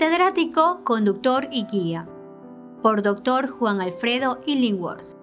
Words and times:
Catedrático, 0.00 0.80
conductor 0.82 1.46
y 1.52 1.66
guía. 1.66 2.08
Por 2.82 3.02
Dr. 3.02 3.48
Juan 3.48 3.82
Alfredo 3.82 4.40
Illingworth. 4.46 5.14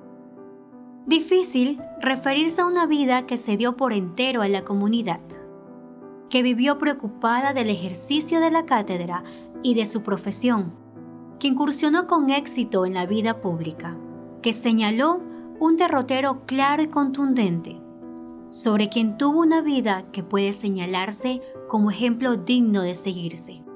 Difícil 1.07 1.81
referirse 1.99 2.61
a 2.61 2.67
una 2.67 2.85
vida 2.85 3.25
que 3.25 3.37
se 3.37 3.57
dio 3.57 3.75
por 3.75 3.91
entero 3.91 4.43
a 4.43 4.47
la 4.47 4.63
comunidad, 4.63 5.21
que 6.29 6.43
vivió 6.43 6.77
preocupada 6.77 7.53
del 7.53 7.71
ejercicio 7.71 8.39
de 8.39 8.51
la 8.51 8.67
cátedra 8.67 9.23
y 9.63 9.73
de 9.73 9.87
su 9.87 10.03
profesión, 10.03 10.71
que 11.39 11.47
incursionó 11.47 12.05
con 12.05 12.29
éxito 12.29 12.85
en 12.85 12.93
la 12.93 13.07
vida 13.07 13.41
pública, 13.41 13.97
que 14.43 14.53
señaló 14.53 15.21
un 15.59 15.75
derrotero 15.77 16.45
claro 16.45 16.83
y 16.83 16.87
contundente, 16.89 17.81
sobre 18.51 18.89
quien 18.89 19.17
tuvo 19.17 19.39
una 19.39 19.61
vida 19.61 20.03
que 20.11 20.21
puede 20.21 20.53
señalarse 20.53 21.41
como 21.67 21.89
ejemplo 21.89 22.35
digno 22.35 22.83
de 22.83 22.93
seguirse. 22.93 23.66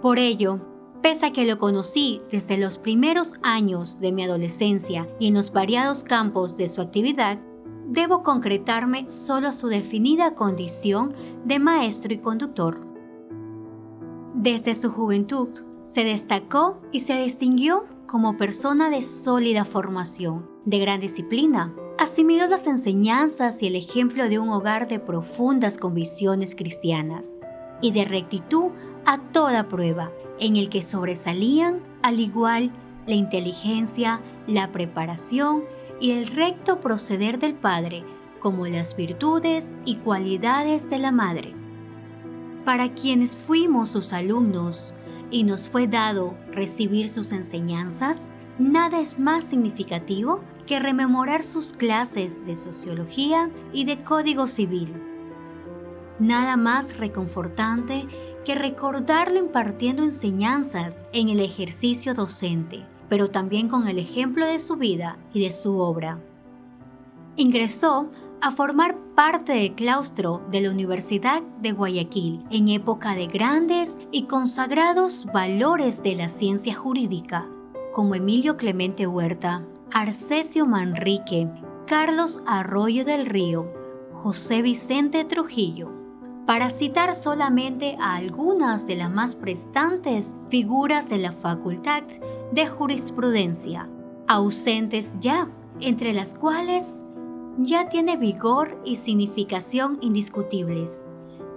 Por 0.00 0.18
ello, 0.18 0.60
Pese 1.02 1.26
a 1.26 1.32
que 1.32 1.46
lo 1.46 1.58
conocí 1.58 2.22
desde 2.30 2.58
los 2.58 2.78
primeros 2.78 3.34
años 3.42 4.00
de 4.00 4.10
mi 4.10 4.24
adolescencia 4.24 5.08
y 5.20 5.28
en 5.28 5.34
los 5.34 5.52
variados 5.52 6.02
campos 6.02 6.56
de 6.56 6.68
su 6.68 6.80
actividad, 6.80 7.38
debo 7.86 8.24
concretarme 8.24 9.08
solo 9.08 9.48
a 9.48 9.52
su 9.52 9.68
definida 9.68 10.34
condición 10.34 11.14
de 11.44 11.60
maestro 11.60 12.12
y 12.12 12.18
conductor. 12.18 12.80
Desde 14.34 14.74
su 14.74 14.90
juventud, 14.90 15.48
se 15.82 16.02
destacó 16.02 16.80
y 16.90 17.00
se 17.00 17.14
distinguió 17.22 17.86
como 18.08 18.36
persona 18.36 18.90
de 18.90 19.02
sólida 19.02 19.64
formación, 19.64 20.50
de 20.64 20.80
gran 20.80 20.98
disciplina. 20.98 21.72
Asimiló 21.96 22.48
las 22.48 22.66
enseñanzas 22.66 23.62
y 23.62 23.68
el 23.68 23.76
ejemplo 23.76 24.28
de 24.28 24.40
un 24.40 24.48
hogar 24.48 24.88
de 24.88 24.98
profundas 24.98 25.78
convicciones 25.78 26.56
cristianas 26.56 27.40
y 27.80 27.92
de 27.92 28.04
rectitud 28.04 28.70
a 29.04 29.18
toda 29.18 29.68
prueba, 29.68 30.10
en 30.38 30.56
el 30.56 30.68
que 30.68 30.82
sobresalían 30.82 31.80
al 32.02 32.20
igual 32.20 32.70
la 33.06 33.14
inteligencia, 33.14 34.20
la 34.46 34.70
preparación 34.70 35.64
y 36.00 36.12
el 36.12 36.26
recto 36.26 36.80
proceder 36.80 37.38
del 37.38 37.54
Padre, 37.54 38.04
como 38.40 38.66
las 38.66 38.96
virtudes 38.96 39.74
y 39.84 39.96
cualidades 39.96 40.88
de 40.90 40.98
la 40.98 41.10
Madre. 41.10 41.54
Para 42.64 42.92
quienes 42.94 43.36
fuimos 43.36 43.90
sus 43.90 44.12
alumnos 44.12 44.94
y 45.30 45.44
nos 45.44 45.68
fue 45.68 45.86
dado 45.86 46.34
recibir 46.52 47.08
sus 47.08 47.32
enseñanzas, 47.32 48.32
nada 48.58 49.00
es 49.00 49.18
más 49.18 49.44
significativo 49.44 50.40
que 50.66 50.78
rememorar 50.78 51.42
sus 51.42 51.72
clases 51.72 52.44
de 52.44 52.54
sociología 52.54 53.50
y 53.72 53.84
de 53.84 54.02
código 54.02 54.46
civil. 54.46 54.92
Nada 56.18 56.56
más 56.56 56.96
reconfortante 56.98 58.06
que 58.44 58.54
recordarlo 58.54 59.38
impartiendo 59.38 60.02
enseñanzas 60.02 61.04
en 61.12 61.28
el 61.28 61.40
ejercicio 61.40 62.14
docente, 62.14 62.84
pero 63.08 63.30
también 63.30 63.68
con 63.68 63.88
el 63.88 63.98
ejemplo 63.98 64.46
de 64.46 64.58
su 64.58 64.76
vida 64.76 65.16
y 65.32 65.42
de 65.42 65.52
su 65.52 65.78
obra. 65.78 66.18
Ingresó 67.36 68.10
a 68.40 68.52
formar 68.52 68.96
parte 69.14 69.52
del 69.52 69.74
claustro 69.74 70.42
de 70.50 70.60
la 70.60 70.70
Universidad 70.70 71.42
de 71.60 71.72
Guayaquil 71.72 72.44
en 72.50 72.68
época 72.68 73.14
de 73.14 73.26
grandes 73.26 73.98
y 74.12 74.24
consagrados 74.24 75.26
valores 75.32 76.02
de 76.02 76.14
la 76.16 76.28
ciencia 76.28 76.74
jurídica, 76.74 77.48
como 77.92 78.14
Emilio 78.14 78.56
Clemente 78.56 79.06
Huerta, 79.06 79.64
Arcesio 79.92 80.66
Manrique, 80.66 81.48
Carlos 81.86 82.42
Arroyo 82.46 83.04
del 83.04 83.26
Río, 83.26 83.72
José 84.12 84.62
Vicente 84.62 85.24
Trujillo, 85.24 85.97
para 86.48 86.70
citar 86.70 87.14
solamente 87.14 87.98
a 88.00 88.14
algunas 88.14 88.86
de 88.86 88.96
las 88.96 89.12
más 89.12 89.34
prestantes 89.34 90.34
figuras 90.48 91.10
de 91.10 91.18
la 91.18 91.32
Facultad 91.32 92.04
de 92.52 92.66
Jurisprudencia, 92.66 93.86
ausentes 94.26 95.18
ya, 95.20 95.50
entre 95.80 96.14
las 96.14 96.34
cuales 96.34 97.04
ya 97.58 97.90
tiene 97.90 98.16
vigor 98.16 98.80
y 98.86 98.96
significación 98.96 99.98
indiscutibles. 100.00 101.04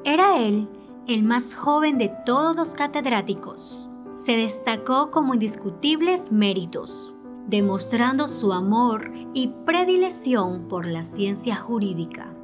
Era 0.04 0.42
él 0.42 0.68
el 1.08 1.24
más 1.24 1.54
joven 1.54 1.98
de 1.98 2.12
todos 2.26 2.58
los 2.58 2.76
catedráticos. 2.76 3.90
Se 4.14 4.36
destacó 4.36 5.10
como 5.10 5.36
indiscutibles 5.36 6.34
méritos, 6.34 7.14
demostrando 7.48 8.28
su 8.28 8.52
amor 8.52 9.10
y 9.34 9.54
predilección 9.66 10.68
por 10.68 10.86
la 10.86 11.06
ciencia 11.06 11.56
jurídica 11.56 12.36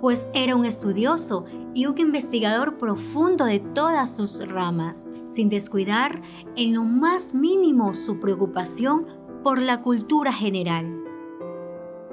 pues 0.00 0.28
era 0.32 0.56
un 0.56 0.64
estudioso 0.64 1.44
y 1.74 1.86
un 1.86 1.98
investigador 1.98 2.78
profundo 2.78 3.44
de 3.44 3.60
todas 3.60 4.14
sus 4.14 4.46
ramas, 4.48 5.10
sin 5.26 5.48
descuidar 5.48 6.22
en 6.56 6.74
lo 6.74 6.84
más 6.84 7.34
mínimo 7.34 7.94
su 7.94 8.20
preocupación 8.20 9.06
por 9.42 9.60
la 9.60 9.82
cultura 9.82 10.32
general. 10.32 11.04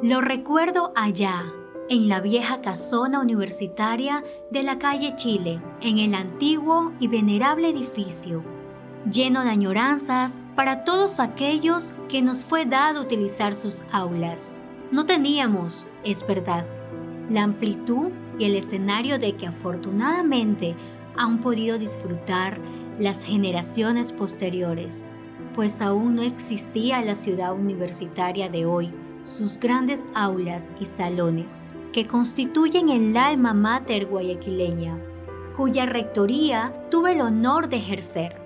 Lo 0.02 0.22
recuerdo 0.22 0.92
allá, 0.96 1.46
en 1.90 2.10
la 2.10 2.20
vieja 2.20 2.62
casona 2.62 3.20
universitaria 3.20 4.24
de 4.50 4.64
la 4.64 4.80
calle 4.80 5.16
Chile, 5.16 5.62
en 5.82 6.00
el 6.00 6.16
antiguo 6.16 6.92
y 7.00 7.08
venerable 7.08 7.70
edificio, 7.70 8.44
lleno 9.10 9.44
de 9.44 9.52
añoranzas 9.52 10.42
para 10.56 10.84
todos 10.84 11.20
aquellos 11.20 11.94
que 12.10 12.22
nos 12.22 12.44
fue 12.44 12.66
dado 12.66 13.02
utilizar 13.02 13.54
sus 13.54 13.84
aulas. 13.92 14.68
No 14.92 15.06
teníamos, 15.06 15.88
es 16.04 16.26
verdad, 16.26 16.66
la 17.30 17.44
amplitud 17.44 18.10
y 18.38 18.46
el 18.46 18.56
escenario 18.56 19.20
de 19.20 19.36
que 19.36 19.48
afortunadamente 19.48 20.76
han 21.18 21.42
podido 21.42 21.78
disfrutar 21.78 22.60
las 23.00 23.24
generaciones 23.24 24.12
posteriores, 24.12 25.18
pues 25.54 25.82
aún 25.82 26.16
no 26.16 26.22
existía 26.22 27.02
la 27.04 27.16
ciudad 27.16 27.54
universitaria 27.54 28.50
de 28.50 28.66
hoy, 28.66 28.94
sus 29.24 29.58
grandes 29.60 30.06
aulas 30.14 30.72
y 30.80 30.86
salones, 30.86 31.74
que 31.94 32.06
constituyen 32.06 32.90
el 32.90 33.16
alma 33.18 33.54
mater 33.54 34.06
guayaquileña, 34.06 35.00
cuya 35.56 35.86
rectoría 35.86 36.74
tuve 36.92 37.14
el 37.14 37.22
honor 37.22 37.70
de 37.70 37.78
ejercer. 37.78 38.42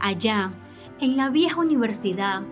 Allá, 0.00 0.52
en 1.00 1.16
la 1.16 1.30
vieja 1.30 1.60
universidad, 1.60 2.42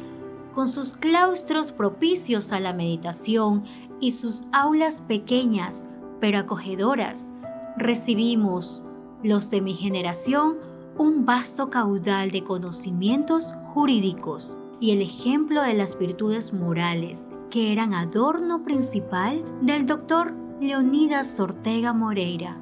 con 0.54 0.69
sus 0.69 0.94
claustros 0.94 1.72
propicios 1.72 2.52
a 2.52 2.60
la 2.60 2.72
meditación 2.72 3.64
y 4.02 4.10
sus 4.10 4.44
aulas 4.52 5.00
pequeñas 5.00 5.86
pero 6.20 6.38
acogedoras, 6.38 7.32
recibimos, 7.76 8.84
los 9.22 9.50
de 9.50 9.60
mi 9.60 9.74
generación, 9.74 10.56
un 10.98 11.24
vasto 11.24 11.70
caudal 11.70 12.30
de 12.30 12.44
conocimientos 12.44 13.54
jurídicos 13.72 14.58
y 14.80 14.90
el 14.90 15.02
ejemplo 15.02 15.62
de 15.62 15.74
las 15.74 15.98
virtudes 15.98 16.52
morales 16.52 17.30
que 17.50 17.72
eran 17.72 17.94
adorno 17.94 18.62
principal 18.62 19.44
del 19.62 19.86
doctor 19.86 20.34
Leonidas 20.60 21.38
Ortega 21.40 21.92
Moreira. 21.92 22.56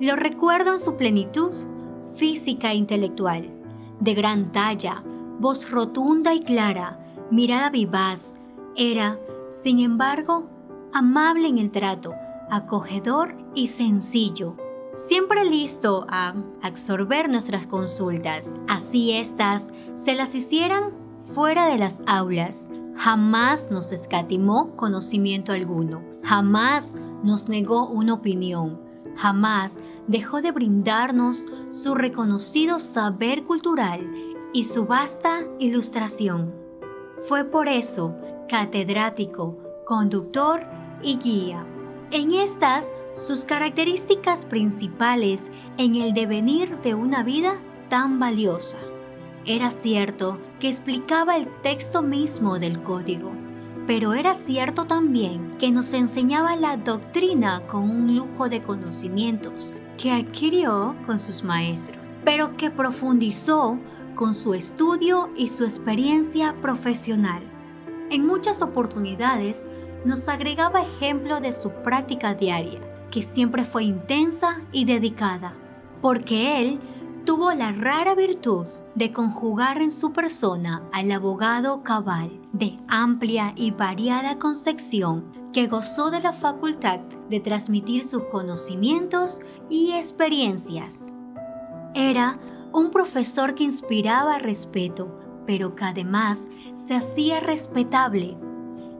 Lo 0.00 0.16
recuerdo 0.16 0.72
en 0.72 0.78
su 0.78 0.96
plenitud 0.96 1.52
física 2.16 2.72
e 2.72 2.76
intelectual, 2.76 3.50
de 4.00 4.14
gran 4.14 4.52
talla, 4.52 5.02
voz 5.40 5.70
rotunda 5.70 6.34
y 6.34 6.40
clara, 6.40 6.98
mirada 7.30 7.70
vivaz, 7.70 8.36
era 8.76 9.18
sin 9.62 9.80
embargo, 9.80 10.48
amable 10.92 11.48
en 11.48 11.58
el 11.58 11.70
trato, 11.70 12.12
acogedor 12.50 13.36
y 13.54 13.68
sencillo, 13.68 14.56
siempre 14.92 15.44
listo 15.44 16.06
a 16.10 16.34
absorber 16.62 17.28
nuestras 17.30 17.66
consultas, 17.66 18.54
así 18.68 19.12
éstas 19.12 19.72
se 19.94 20.14
las 20.14 20.34
hicieran 20.34 20.92
fuera 21.34 21.66
de 21.66 21.78
las 21.78 22.02
aulas. 22.06 22.68
Jamás 22.96 23.70
nos 23.70 23.92
escatimó 23.92 24.76
conocimiento 24.76 25.52
alguno, 25.52 26.02
jamás 26.22 26.94
nos 27.22 27.48
negó 27.48 27.88
una 27.88 28.14
opinión, 28.14 28.80
jamás 29.16 29.78
dejó 30.06 30.42
de 30.42 30.52
brindarnos 30.52 31.46
su 31.70 31.94
reconocido 31.94 32.78
saber 32.78 33.44
cultural 33.44 34.06
y 34.52 34.64
su 34.64 34.86
vasta 34.86 35.40
ilustración. 35.58 36.54
Fue 37.26 37.44
por 37.44 37.68
eso 37.68 38.14
catedrático, 38.48 39.56
conductor 39.84 40.60
y 41.02 41.18
guía. 41.18 41.64
En 42.10 42.32
estas, 42.32 42.94
sus 43.14 43.44
características 43.44 44.44
principales 44.44 45.50
en 45.78 45.96
el 45.96 46.14
devenir 46.14 46.78
de 46.80 46.94
una 46.94 47.22
vida 47.22 47.54
tan 47.88 48.18
valiosa. 48.18 48.78
Era 49.44 49.70
cierto 49.70 50.38
que 50.60 50.68
explicaba 50.68 51.36
el 51.36 51.48
texto 51.62 52.02
mismo 52.02 52.58
del 52.58 52.82
código, 52.82 53.32
pero 53.86 54.14
era 54.14 54.34
cierto 54.34 54.86
también 54.86 55.56
que 55.58 55.70
nos 55.70 55.94
enseñaba 55.94 56.56
la 56.56 56.76
doctrina 56.76 57.62
con 57.66 57.88
un 57.88 58.16
lujo 58.16 58.48
de 58.48 58.62
conocimientos 58.62 59.72
que 59.96 60.10
adquirió 60.10 60.96
con 61.06 61.18
sus 61.18 61.44
maestros, 61.44 62.04
pero 62.24 62.56
que 62.56 62.70
profundizó 62.70 63.78
con 64.16 64.34
su 64.34 64.54
estudio 64.54 65.30
y 65.36 65.48
su 65.48 65.64
experiencia 65.64 66.54
profesional. 66.60 67.42
En 68.10 68.26
muchas 68.26 68.62
oportunidades 68.62 69.66
nos 70.04 70.28
agregaba 70.28 70.82
ejemplo 70.82 71.40
de 71.40 71.52
su 71.52 71.70
práctica 71.70 72.34
diaria, 72.34 72.80
que 73.10 73.22
siempre 73.22 73.64
fue 73.64 73.84
intensa 73.84 74.60
y 74.72 74.84
dedicada, 74.84 75.54
porque 76.00 76.60
él 76.60 76.80
tuvo 77.24 77.52
la 77.52 77.72
rara 77.72 78.14
virtud 78.14 78.66
de 78.94 79.12
conjugar 79.12 79.82
en 79.82 79.90
su 79.90 80.12
persona 80.12 80.82
al 80.92 81.10
abogado 81.10 81.82
cabal 81.82 82.30
de 82.52 82.78
amplia 82.86 83.52
y 83.56 83.72
variada 83.72 84.38
concepción 84.38 85.32
que 85.52 85.66
gozó 85.66 86.10
de 86.10 86.20
la 86.20 86.32
facultad 86.32 87.00
de 87.28 87.40
transmitir 87.40 88.04
sus 88.04 88.22
conocimientos 88.24 89.40
y 89.68 89.92
experiencias. 89.92 91.16
Era 91.94 92.38
un 92.72 92.90
profesor 92.90 93.54
que 93.54 93.64
inspiraba 93.64 94.38
respeto, 94.38 95.18
pero 95.46 95.74
que 95.74 95.84
además 95.84 96.48
se 96.74 96.94
hacía 96.94 97.40
respetable. 97.40 98.36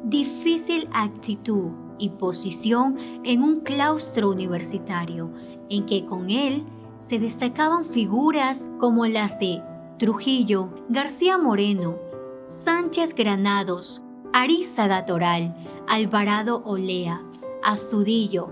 Difícil 0.05 0.89
actitud 0.93 1.73
y 1.99 2.11
posición 2.11 2.97
en 3.25 3.43
un 3.43 3.61
claustro 3.61 4.31
universitario, 4.31 5.31
en 5.69 5.87
que 5.87 6.05
con 6.05 6.31
él 6.31 6.65
se 6.99 7.19
destacaban 7.19 7.85
figuras 7.85 8.67
como 8.79 9.07
las 9.07 9.39
de 9.39 9.63
Trujillo, 9.99 10.69
García 10.89 11.39
Moreno, 11.39 11.97
Sánchez 12.45 13.15
Granados, 13.15 14.03
Arizaga 14.33 15.05
Toral, 15.05 15.55
Alvarado 15.89 16.63
Olea, 16.65 17.23
Astudillo, 17.63 18.49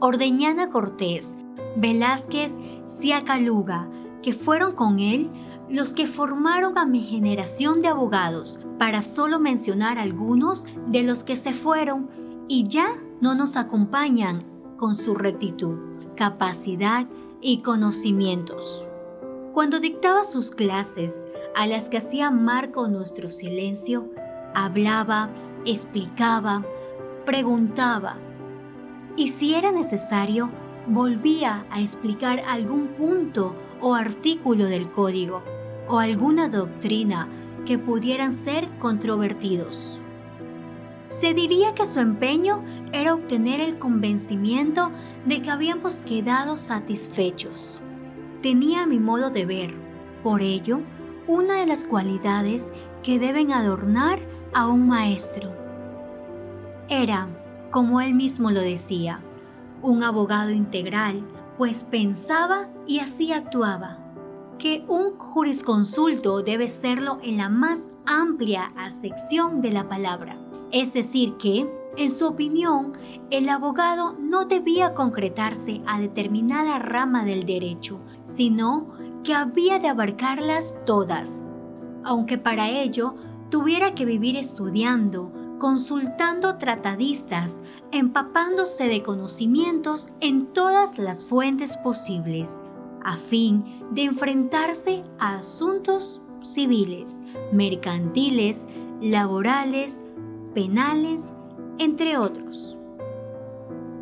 Ordeñana 0.00 0.70
Cortés, 0.70 1.36
Velázquez 1.76 2.56
Ciacaluga, 2.86 3.88
que 4.22 4.32
fueron 4.32 4.74
con 4.74 5.00
él 5.00 5.30
los 5.68 5.94
que 5.94 6.06
formaron 6.06 6.76
a 6.78 6.84
mi 6.84 7.00
generación 7.00 7.80
de 7.80 7.88
abogados, 7.88 8.60
para 8.78 9.02
solo 9.02 9.38
mencionar 9.38 9.98
algunos 9.98 10.66
de 10.88 11.02
los 11.02 11.24
que 11.24 11.36
se 11.36 11.52
fueron 11.52 12.08
y 12.48 12.68
ya 12.68 12.96
no 13.20 13.34
nos 13.34 13.56
acompañan 13.56 14.42
con 14.76 14.96
su 14.96 15.14
rectitud, 15.14 15.78
capacidad 16.16 17.06
y 17.40 17.62
conocimientos. 17.62 18.86
Cuando 19.52 19.80
dictaba 19.80 20.24
sus 20.24 20.50
clases, 20.50 21.26
a 21.54 21.66
las 21.66 21.88
que 21.88 21.98
hacía 21.98 22.30
marco 22.30 22.88
nuestro 22.88 23.28
silencio, 23.28 24.10
hablaba, 24.54 25.30
explicaba, 25.64 26.64
preguntaba 27.24 28.16
y 29.16 29.28
si 29.28 29.54
era 29.54 29.70
necesario, 29.70 30.50
volvía 30.86 31.64
a 31.70 31.80
explicar 31.80 32.40
algún 32.40 32.88
punto 32.88 33.54
o 33.80 33.94
artículo 33.94 34.66
del 34.66 34.90
código 34.90 35.42
o 35.88 35.98
alguna 35.98 36.48
doctrina 36.48 37.28
que 37.66 37.78
pudieran 37.78 38.32
ser 38.32 38.68
controvertidos. 38.78 40.00
Se 41.04 41.34
diría 41.34 41.74
que 41.74 41.84
su 41.84 42.00
empeño 42.00 42.64
era 42.92 43.14
obtener 43.14 43.60
el 43.60 43.78
convencimiento 43.78 44.90
de 45.26 45.42
que 45.42 45.50
habíamos 45.50 46.02
quedado 46.02 46.56
satisfechos. 46.56 47.80
Tenía 48.42 48.86
mi 48.86 48.98
modo 48.98 49.30
de 49.30 49.44
ver, 49.44 49.74
por 50.22 50.40
ello, 50.40 50.80
una 51.26 51.60
de 51.60 51.66
las 51.66 51.84
cualidades 51.84 52.72
que 53.02 53.18
deben 53.18 53.52
adornar 53.52 54.18
a 54.54 54.66
un 54.66 54.88
maestro. 54.88 55.52
Era, 56.88 57.28
como 57.70 58.00
él 58.00 58.14
mismo 58.14 58.50
lo 58.50 58.60
decía, 58.60 59.20
un 59.82 60.02
abogado 60.02 60.50
integral, 60.50 61.22
pues 61.58 61.84
pensaba 61.84 62.68
y 62.86 63.00
así 63.00 63.32
actuaba, 63.32 63.98
que 64.58 64.84
un 64.88 65.18
jurisconsulto 65.18 66.42
debe 66.42 66.68
serlo 66.68 67.18
en 67.22 67.38
la 67.38 67.48
más 67.48 67.88
amplia 68.06 68.70
acepción 68.76 69.60
de 69.60 69.72
la 69.72 69.88
palabra. 69.88 70.36
Es 70.72 70.92
decir, 70.92 71.36
que, 71.36 71.70
en 71.96 72.10
su 72.10 72.26
opinión, 72.26 72.92
el 73.30 73.48
abogado 73.48 74.16
no 74.18 74.44
debía 74.44 74.94
concretarse 74.94 75.80
a 75.86 76.00
determinada 76.00 76.78
rama 76.78 77.24
del 77.24 77.46
derecho, 77.46 78.00
sino 78.22 78.88
que 79.22 79.34
había 79.34 79.78
de 79.78 79.88
abarcarlas 79.88 80.74
todas, 80.84 81.48
aunque 82.02 82.38
para 82.38 82.68
ello 82.68 83.14
tuviera 83.50 83.94
que 83.94 84.04
vivir 84.04 84.36
estudiando, 84.36 85.32
consultando 85.58 86.56
tratadistas, 86.58 87.62
empapándose 87.92 88.88
de 88.88 89.02
conocimientos 89.02 90.10
en 90.20 90.46
todas 90.52 90.98
las 90.98 91.24
fuentes 91.24 91.76
posibles, 91.76 92.62
a 93.04 93.16
fin 93.16 93.64
de 93.90 94.02
enfrentarse 94.02 95.04
a 95.18 95.36
asuntos 95.36 96.20
civiles, 96.42 97.22
mercantiles, 97.52 98.66
laborales, 99.00 100.02
penales, 100.54 101.32
entre 101.78 102.16
otros. 102.16 102.78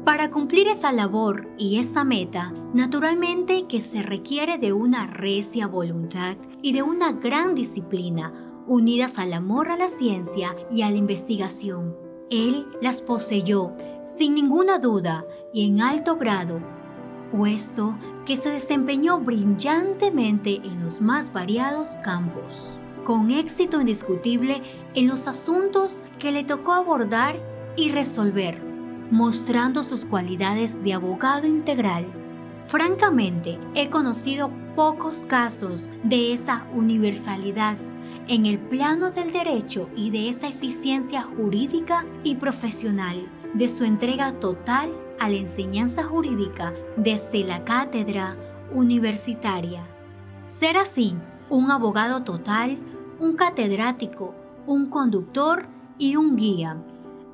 Para 0.05 0.31
cumplir 0.31 0.67
esa 0.67 0.91
labor 0.91 1.49
y 1.59 1.79
esa 1.79 2.03
meta, 2.03 2.53
naturalmente 2.75 3.67
que 3.69 3.81
se 3.81 4.03
requiere 4.03 4.59
de 4.59 4.73
una 4.73 5.07
recia 5.07 5.69
voluntad 5.69 6.37
y 6.61 6.73
de 6.73 6.83
una 6.83 7.13
gran 7.13 7.55
disciplina, 7.55 8.33
unidas 8.67 9.19
al 9.19 9.33
amor 9.33 9.71
a 9.71 9.77
la 9.77 9.89
ciencia 9.89 10.57
y 10.71 10.83
a 10.83 10.91
la 10.91 10.97
investigación. 10.97 11.97
Él 12.31 12.67
las 12.81 13.01
poseyó 13.01 13.77
sin 14.03 14.35
ninguna 14.35 14.79
duda 14.79 15.25
y 15.53 15.69
en 15.69 15.81
alto 15.81 16.17
grado, 16.17 16.61
puesto 17.31 17.95
que 18.27 18.37
se 18.37 18.51
desempeñó 18.51 19.21
brillantemente 19.21 20.57
en 20.57 20.83
los 20.85 21.01
más 21.01 21.33
variados 21.33 21.97
campos 22.05 22.81
con 23.05 23.31
éxito 23.31 23.81
indiscutible 23.81 24.63
en 24.95 25.09
los 25.09 25.29
asuntos 25.29 26.03
que 26.19 26.33
le 26.33 26.45
tocó 26.45 26.73
abordar 26.73 27.37
y 27.77 27.91
resolver, 27.91 28.63
mostrando 29.11 29.83
sus 29.83 30.05
cualidades 30.05 30.83
de 30.83 30.95
abogado 30.95 31.47
integral. 31.47 32.07
Francamente, 32.67 33.59
he 33.75 33.91
conocido 33.91 34.51
pocos 34.77 35.25
casos 35.27 35.93
de 36.05 36.33
esa 36.33 36.67
universalidad 36.75 37.77
en 38.29 38.47
el 38.47 38.59
plano 38.59 39.11
del 39.11 39.33
derecho 39.33 39.89
y 39.97 40.11
de 40.11 40.29
esa 40.29 40.49
eficiencia 40.49 41.23
jurídica 41.23 42.07
y 42.23 42.37
profesional, 42.37 43.27
de 43.55 43.69
su 43.69 43.85
entrega 43.85 44.33
total 44.41 44.91
a 45.19 45.29
la 45.29 45.37
enseñanza 45.37 46.03
jurídica 46.03 46.73
desde 46.97 47.45
la 47.45 47.65
cátedra 47.65 48.37
universitaria. 48.73 49.87
Ser 50.47 50.77
así, 50.77 51.17
un 51.49 51.71
abogado 51.71 52.23
total 52.25 52.79
un 53.23 53.37
catedrático, 53.37 54.35
un 54.67 54.91
conductor 54.91 55.63
y 55.97 56.17
un 56.17 56.35
guía. 56.35 56.77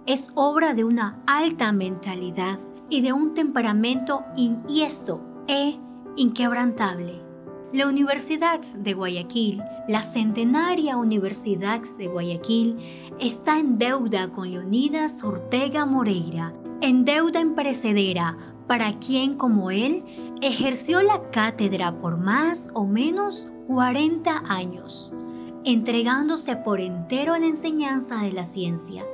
Es 0.04 0.30
obra 0.34 0.74
de 0.74 0.84
una 0.84 1.22
alta 1.26 1.72
mentalidad 1.72 2.58
y 2.90 3.00
de 3.00 3.14
un 3.14 3.32
temperamento 3.32 4.22
inhiesto 4.36 5.22
e 5.46 5.78
inquebrantable. 6.16 7.27
La 7.72 7.86
Universidad 7.86 8.60
de 8.60 8.94
Guayaquil, 8.94 9.62
la 9.88 10.02
centenaria 10.02 10.96
Universidad 10.96 11.80
de 11.98 12.06
Guayaquil, 12.06 12.78
está 13.20 13.58
en 13.58 13.78
deuda 13.78 14.30
con 14.30 14.50
Leonidas 14.50 15.22
Ortega 15.22 15.84
Moreira, 15.84 16.54
en 16.80 17.04
deuda 17.04 17.40
imperecedera 17.40 18.36
para 18.66 18.98
quien 18.98 19.34
como 19.36 19.70
él 19.70 20.02
ejerció 20.40 21.02
la 21.02 21.30
cátedra 21.30 22.00
por 22.00 22.16
más 22.16 22.70
o 22.72 22.86
menos 22.86 23.52
40 23.66 24.44
años 24.48 25.12
entregándose 25.64 26.56
por 26.56 26.80
entero 26.80 27.34
a 27.34 27.38
la 27.38 27.46
enseñanza 27.46 28.22
de 28.22 28.32
la 28.32 28.44
ciencia. 28.44 29.04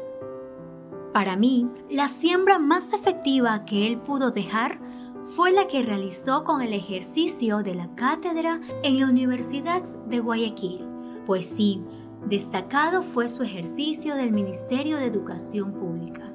Para 1.13 1.37
mí, 1.37 1.69
la 1.91 2.09
siembra 2.09 2.59
más 2.59 2.93
efectiva 2.93 3.65
que 3.65 3.87
él 3.89 3.99
pudo 3.99 4.31
dejar 4.31 4.79
fue 5.25 5.53
la 5.53 5.67
que 5.67 5.83
realizó 5.83 6.45
con 6.45 6.63
el 6.63 6.73
ejercicio 6.73 7.63
de 7.63 7.75
la 7.75 7.95
cátedra 7.95 8.61
en 8.83 9.01
la 9.01 9.07
Universidad 9.07 9.83
de 9.83 10.21
Guayaquil, 10.21 10.87
pues 11.27 11.47
sí, 11.47 11.83
destacado 12.27 13.03
fue 13.03 13.29
su 13.29 13.43
ejercicio 13.43 14.15
del 14.15 14.33
Ministerio 14.33 14.97
de 14.97 15.07
Educación 15.07 15.73
Pública. 15.73 16.31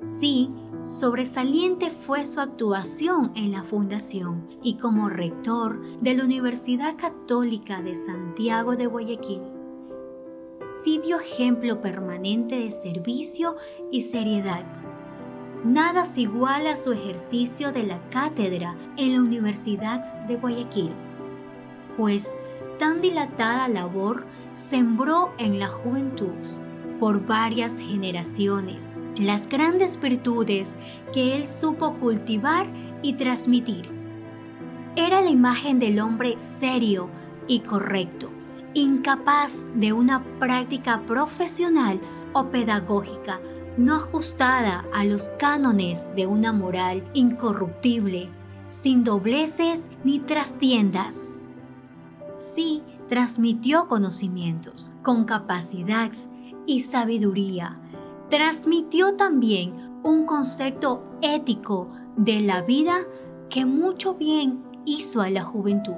Sí, 0.00 0.50
Sobresaliente 0.86 1.90
fue 1.90 2.24
su 2.24 2.40
actuación 2.40 3.32
en 3.36 3.52
la 3.52 3.62
fundación 3.62 4.48
y 4.62 4.76
como 4.76 5.08
rector 5.08 5.78
de 6.00 6.16
la 6.16 6.24
Universidad 6.24 6.96
Católica 6.96 7.82
de 7.82 7.94
Santiago 7.94 8.76
de 8.76 8.86
Guayaquil. 8.86 9.42
Sí 10.82 11.00
dio 11.04 11.20
ejemplo 11.20 11.80
permanente 11.82 12.58
de 12.58 12.70
servicio 12.70 13.56
y 13.92 14.00
seriedad. 14.02 14.64
Nada 15.64 16.06
se 16.06 16.22
iguala 16.22 16.72
a 16.72 16.76
su 16.76 16.92
ejercicio 16.92 17.70
de 17.70 17.82
la 17.82 17.98
cátedra 18.08 18.74
en 18.96 19.12
la 19.12 19.20
Universidad 19.20 20.02
de 20.26 20.36
Guayaquil, 20.36 20.90
pues 21.98 22.34
tan 22.78 23.02
dilatada 23.02 23.68
labor 23.68 24.24
sembró 24.54 25.34
en 25.36 25.58
la 25.58 25.68
juventud 25.68 26.32
por 26.98 27.26
varias 27.26 27.78
generaciones, 27.78 28.98
las 29.16 29.50
grandes 29.50 30.00
virtudes 30.00 30.76
que 31.12 31.36
él 31.36 31.46
supo 31.46 31.92
cultivar 31.94 32.66
y 33.02 33.14
transmitir. 33.14 33.90
Era 34.96 35.20
la 35.20 35.30
imagen 35.30 35.78
del 35.78 36.00
hombre 36.00 36.38
serio 36.38 37.10
y 37.46 37.60
correcto, 37.60 38.30
incapaz 38.72 39.68
de 39.74 39.92
una 39.92 40.24
práctica 40.38 41.02
profesional 41.02 42.00
o 42.32 42.46
pedagógica 42.46 43.40
no 43.80 43.96
ajustada 43.96 44.84
a 44.92 45.04
los 45.04 45.30
cánones 45.38 46.14
de 46.14 46.26
una 46.26 46.52
moral 46.52 47.02
incorruptible, 47.14 48.28
sin 48.68 49.04
dobleces 49.04 49.88
ni 50.04 50.20
trastiendas. 50.20 51.56
sí 52.36 52.82
transmitió 53.08 53.88
conocimientos 53.88 54.92
con 55.02 55.24
capacidad 55.24 56.12
y 56.66 56.80
sabiduría. 56.80 57.80
Transmitió 58.28 59.16
también 59.16 59.74
un 60.04 60.26
concepto 60.26 61.02
ético 61.20 61.90
de 62.16 62.40
la 62.40 62.62
vida 62.62 62.98
que 63.48 63.64
mucho 63.64 64.14
bien 64.14 64.62
hizo 64.84 65.20
a 65.22 65.30
la 65.30 65.42
juventud 65.42 65.96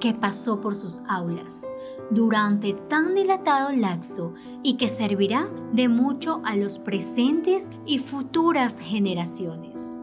que 0.00 0.14
pasó 0.14 0.60
por 0.60 0.74
sus 0.74 1.00
aulas 1.08 1.66
durante 2.10 2.72
tan 2.72 3.14
dilatado 3.14 3.72
laxo 3.72 4.34
y 4.62 4.74
que 4.74 4.88
servirá 4.88 5.48
de 5.72 5.88
mucho 5.88 6.40
a 6.44 6.56
los 6.56 6.78
presentes 6.78 7.70
y 7.84 7.98
futuras 7.98 8.78
generaciones. 8.78 10.02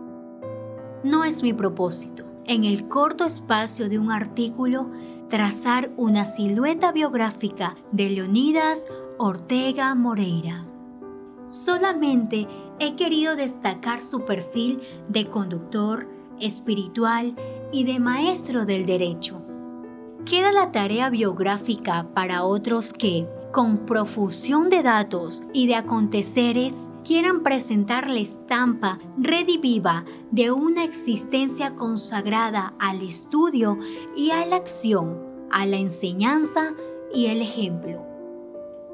No 1.03 1.23
es 1.23 1.43
mi 1.43 1.53
propósito, 1.53 2.25
en 2.45 2.65
el 2.65 2.87
corto 2.87 3.25
espacio 3.25 3.89
de 3.89 3.99
un 3.99 4.11
artículo, 4.11 4.89
trazar 5.29 5.91
una 5.97 6.25
silueta 6.25 6.91
biográfica 6.91 7.75
de 7.91 8.09
Leonidas 8.09 8.87
Ortega 9.17 9.95
Moreira. 9.95 10.65
Solamente 11.47 12.47
he 12.79 12.95
querido 12.95 13.35
destacar 13.35 14.01
su 14.01 14.25
perfil 14.25 14.81
de 15.07 15.29
conductor, 15.29 16.07
espiritual 16.39 17.35
y 17.71 17.83
de 17.83 17.99
maestro 17.99 18.65
del 18.65 18.85
derecho 18.85 19.42
Queda 20.25 20.53
la 20.53 20.71
tarea 20.71 21.09
biográfica 21.09 22.07
para 22.13 22.45
otros 22.45 22.93
que, 22.93 23.27
con 23.51 23.79
profusión 23.79 24.69
de 24.69 24.81
datos 24.81 25.43
y 25.51 25.67
de 25.67 25.75
aconteceres, 25.75 26.89
quieran 27.03 27.43
presentar 27.43 28.09
la 28.09 28.19
estampa 28.19 28.99
rediviva 29.17 30.05
de 30.31 30.51
una 30.51 30.85
existencia 30.85 31.75
consagrada 31.75 32.73
al 32.79 33.01
estudio 33.01 33.77
y 34.15 34.31
a 34.31 34.45
la 34.45 34.55
acción, 34.55 35.19
a 35.51 35.65
la 35.65 35.75
enseñanza 35.75 36.73
y 37.13 37.25
el 37.25 37.41
ejemplo. 37.41 38.01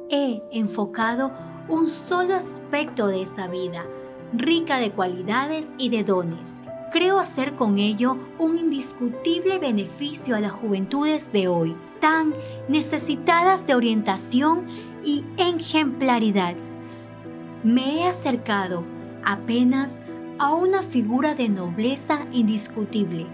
He 0.09 0.41
enfocado 0.51 1.31
un 1.67 1.88
solo 1.88 2.33
aspecto 2.33 3.05
de 3.05 3.21
esa 3.21 3.45
vida, 3.45 3.86
rica 4.33 4.79
de 4.79 4.91
cualidades 4.91 5.74
y 5.77 5.89
de 5.89 6.03
dones, 6.03 6.63
creo 6.91 7.19
hacer 7.19 7.55
con 7.55 7.77
ello 7.77 8.17
un 8.38 8.58
indiscutible 8.58 9.60
beneficio 9.60 10.36
a 10.36 10.39
las 10.39 10.51
juventudes 10.51 11.31
de 11.31 11.48
hoy, 11.48 11.75
tan 12.00 12.34
necesitadas 12.67 13.65
de 13.65 13.75
orientación 13.75 14.65
y 15.03 15.25
ejemplaridad. 15.38 16.55
Me 17.63 18.00
he 18.00 18.08
acercado 18.08 18.84
apenas 19.24 20.00
a 20.38 20.53
una 20.53 20.84
figura 20.84 21.36
de 21.36 21.50
nobleza 21.50 22.25
indiscutible. 22.31 23.27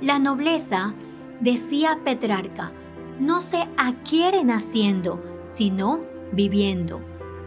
La 0.00 0.18
nobleza, 0.18 0.94
decía 1.40 1.98
Petrarca, 2.04 2.72
no 3.18 3.40
se 3.40 3.68
adquiere 3.76 4.44
naciendo, 4.44 5.22
sino 5.44 6.00
viviendo. 6.32 7.00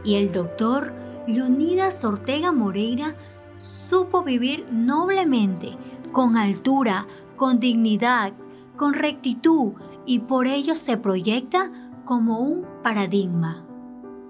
Y 0.03 0.15
el 0.15 0.31
doctor 0.31 0.93
Leonidas 1.27 2.03
Ortega 2.05 2.51
Moreira 2.51 3.15
supo 3.57 4.23
vivir 4.23 4.67
noblemente, 4.71 5.77
con 6.11 6.37
altura, 6.37 7.07
con 7.35 7.59
dignidad, 7.59 8.33
con 8.75 8.93
rectitud 8.93 9.73
y 10.05 10.19
por 10.19 10.47
ello 10.47 10.75
se 10.75 10.97
proyecta 10.97 11.71
como 12.05 12.39
un 12.39 12.65
paradigma 12.83 13.65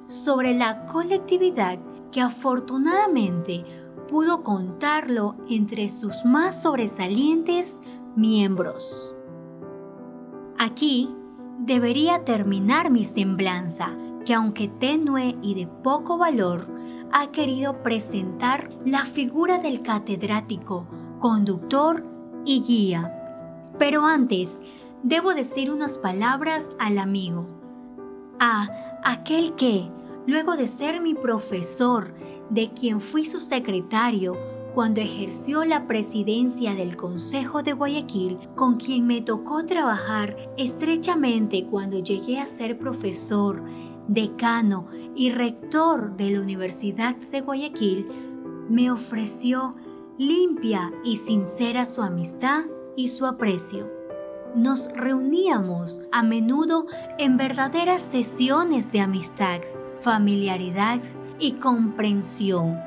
sobre 0.05 0.53
la 0.53 0.85
colectividad 0.85 1.79
que 2.11 2.21
afortunadamente 2.21 3.65
pudo 4.09 4.43
contarlo 4.43 5.35
entre 5.49 5.89
sus 5.89 6.23
más 6.25 6.61
sobresalientes 6.61 7.81
miembros. 8.15 9.15
Aquí 10.57 11.13
debería 11.59 12.23
terminar 12.23 12.91
mi 12.91 13.03
semblanza, 13.03 13.89
que 14.25 14.33
aunque 14.33 14.67
tenue 14.67 15.35
y 15.41 15.55
de 15.55 15.67
poco 15.67 16.17
valor, 16.17 16.65
ha 17.11 17.31
querido 17.31 17.81
presentar 17.83 18.69
la 18.83 19.05
figura 19.05 19.57
del 19.57 19.81
catedrático, 19.81 20.87
conductor 21.19 22.05
y 22.45 22.61
guía. 22.61 23.11
Pero 23.77 24.05
antes, 24.05 24.61
debo 25.03 25.33
decir 25.33 25.71
unas 25.71 25.97
palabras 25.97 26.69
al 26.79 26.97
amigo. 26.97 27.47
A 28.39 28.67
aquel 29.03 29.55
que, 29.55 29.89
luego 30.25 30.55
de 30.55 30.67
ser 30.67 31.01
mi 31.01 31.13
profesor, 31.13 32.13
de 32.49 32.71
quien 32.73 33.01
fui 33.01 33.25
su 33.25 33.39
secretario, 33.39 34.37
cuando 34.75 34.99
ejerció 34.99 35.63
la 35.63 35.87
presidencia 35.87 36.75
del 36.75 36.97
Consejo 36.97 37.63
de 37.63 37.71
Guayaquil, 37.71 38.37
con 38.55 38.75
quien 38.75 39.07
me 39.07 39.21
tocó 39.21 39.65
trabajar 39.65 40.35
estrechamente 40.57 41.65
cuando 41.65 41.99
llegué 41.99 42.39
a 42.39 42.47
ser 42.47 42.77
profesor 42.77 43.63
decano 44.07 44.87
y 45.15 45.31
rector 45.31 46.17
de 46.17 46.31
la 46.31 46.41
Universidad 46.41 47.15
de 47.15 47.41
Guayaquil, 47.41 48.07
me 48.69 48.91
ofreció 48.91 49.75
limpia 50.17 50.91
y 51.03 51.17
sincera 51.17 51.85
su 51.85 52.01
amistad 52.01 52.65
y 52.95 53.09
su 53.09 53.25
aprecio. 53.25 53.89
Nos 54.55 54.87
reuníamos 54.93 56.01
a 56.11 56.23
menudo 56.23 56.87
en 57.17 57.37
verdaderas 57.37 58.01
sesiones 58.01 58.91
de 58.91 59.01
amistad, 59.01 59.61
familiaridad 60.01 61.01
y 61.39 61.53
comprensión. 61.53 62.79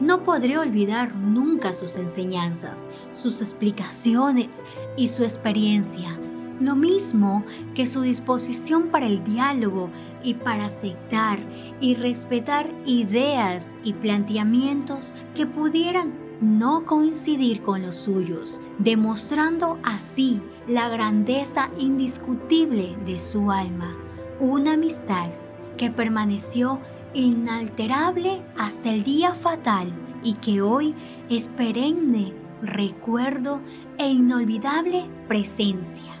No 0.00 0.22
podré 0.24 0.56
olvidar 0.58 1.14
nunca 1.16 1.72
sus 1.72 1.96
enseñanzas, 1.96 2.88
sus 3.12 3.40
explicaciones 3.40 4.64
y 4.96 5.08
su 5.08 5.24
experiencia 5.24 6.18
lo 6.60 6.76
mismo 6.76 7.44
que 7.74 7.86
su 7.86 8.02
disposición 8.02 8.88
para 8.88 9.06
el 9.06 9.24
diálogo 9.24 9.90
y 10.22 10.34
para 10.34 10.66
aceptar 10.66 11.40
y 11.80 11.94
respetar 11.94 12.70
ideas 12.86 13.78
y 13.82 13.94
planteamientos 13.94 15.14
que 15.34 15.46
pudieran 15.46 16.12
no 16.40 16.84
coincidir 16.84 17.62
con 17.62 17.82
los 17.82 17.96
suyos, 17.96 18.60
demostrando 18.78 19.78
así 19.82 20.40
la 20.68 20.88
grandeza 20.88 21.70
indiscutible 21.78 22.96
de 23.04 23.18
su 23.18 23.50
alma, 23.50 23.96
una 24.38 24.74
amistad 24.74 25.28
que 25.76 25.90
permaneció 25.90 26.78
inalterable 27.14 28.42
hasta 28.56 28.90
el 28.90 29.02
día 29.02 29.34
fatal 29.34 29.92
y 30.22 30.34
que 30.34 30.62
hoy 30.62 30.94
es 31.28 31.48
perenne 31.48 32.34
recuerdo 32.62 33.60
e 33.98 34.10
inolvidable 34.10 35.08
presencia. 35.28 36.19